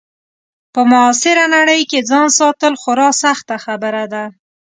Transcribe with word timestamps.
په 0.73 0.81
معاصره 0.91 1.45
نړۍ 1.55 1.81
کې 1.89 1.99
ځان 2.09 2.27
ساتل 2.39 2.73
خورا 2.81 3.09
سخته 3.23 3.55
خبره 3.65 4.03
ده. 4.13 4.23